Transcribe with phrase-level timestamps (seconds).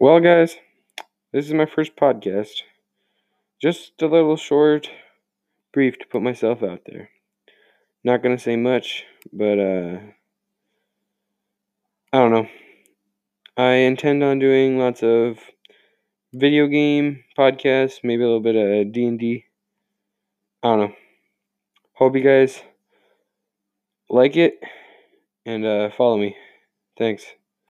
[0.00, 0.56] Well, guys,
[1.32, 2.62] this is my first podcast.
[3.60, 4.88] Just a little short,
[5.72, 7.10] brief to put myself out there.
[8.04, 9.98] Not gonna say much, but uh,
[12.12, 12.46] I don't know.
[13.56, 15.38] I intend on doing lots of
[16.32, 19.46] video game podcasts, maybe a little bit of D&D.
[20.62, 20.94] I don't know.
[21.94, 22.62] Hope you guys
[24.08, 24.60] like it
[25.44, 26.36] and uh, follow me.
[26.96, 27.24] Thanks.